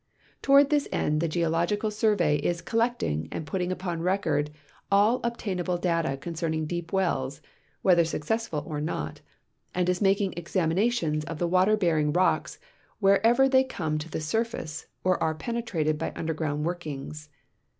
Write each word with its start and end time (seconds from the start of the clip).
ToAvard 0.41 0.69
this 0.71 0.87
end 0.91 1.21
the 1.21 1.27
Geological 1.27 1.91
Survey 1.91 2.37
is 2.37 2.63
collecting 2.63 3.27
and 3.31 3.45
i)utting 3.45 3.71
ui>on 3.71 4.01
record 4.01 4.49
all 4.91 5.19
obtainable 5.23 5.77
data 5.77 6.17
concerning 6.17 6.65
deep 6.65 6.87
Avells, 6.91 7.39
Avhether 7.85 8.03
successful 8.07 8.63
or 8.65 8.81
not, 8.81 9.21
and 9.75 9.87
is 9.87 10.01
making 10.01 10.33
examinations 10.35 11.23
of 11.25 11.37
the 11.37 11.47
Avater 11.47 11.79
bearing 11.79 12.11
rocks 12.11 12.57
Avherever 12.99 13.47
they 13.47 13.63
come 13.63 13.99
to 13.99 14.09
the 14.09 14.21
surface 14.21 14.87
or 15.03 15.21
are 15.21 15.35
penetrated 15.35 15.99
by 15.99 16.13
underground 16.15 16.65
Avorkings. 16.65 17.27